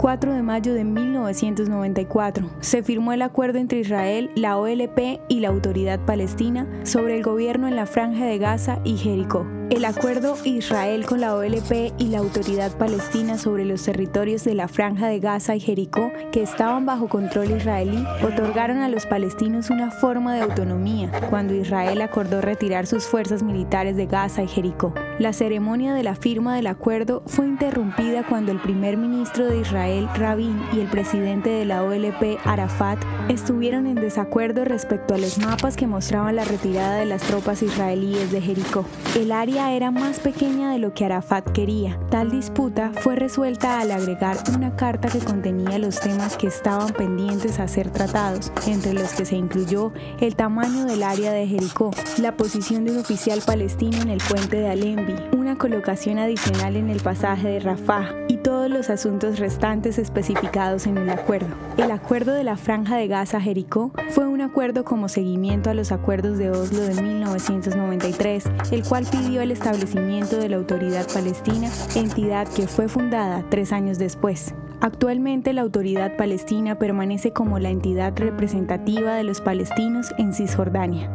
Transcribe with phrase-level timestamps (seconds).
[0.00, 5.48] 4 de mayo de 1994 se firmó el acuerdo entre Israel, la OLP y la
[5.48, 9.59] Autoridad Palestina sobre el gobierno en la Franja de Gaza y Jericó.
[9.70, 14.66] El acuerdo Israel con la OLP y la Autoridad Palestina sobre los territorios de la
[14.66, 19.92] Franja de Gaza y Jericó, que estaban bajo control israelí, otorgaron a los palestinos una
[19.92, 24.92] forma de autonomía cuando Israel acordó retirar sus fuerzas militares de Gaza y Jericó.
[25.20, 30.08] La ceremonia de la firma del acuerdo fue interrumpida cuando el primer ministro de Israel,
[30.16, 32.98] Rabin, y el presidente de la OLP, Arafat,
[33.28, 38.32] estuvieron en desacuerdo respecto a los mapas que mostraban la retirada de las tropas israelíes
[38.32, 38.84] de Jericó.
[39.16, 41.98] El área era más pequeña de lo que Arafat quería.
[42.10, 47.60] Tal disputa fue resuelta al agregar una carta que contenía los temas que estaban pendientes
[47.60, 52.36] a ser tratados, entre los que se incluyó el tamaño del área de Jericó, la
[52.36, 57.00] posición de un oficial palestino en el puente de Alembi, una colocación adicional en el
[57.00, 61.48] pasaje de Rafah y todos los asuntos restantes especificados en el acuerdo.
[61.76, 66.38] El acuerdo de la Franja de Gaza-Jericó fue un acuerdo como seguimiento a los acuerdos
[66.38, 72.66] de Oslo de 1993, el cual pidió el establecimiento de la Autoridad Palestina, entidad que
[72.66, 74.54] fue fundada tres años después.
[74.80, 81.10] Actualmente la Autoridad Palestina permanece como la entidad representativa de los palestinos en Cisjordania.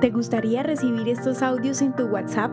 [0.00, 2.52] ¿Te gustaría recibir estos audios en tu WhatsApp?